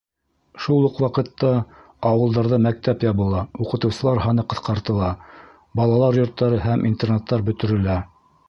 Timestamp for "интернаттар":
6.93-7.47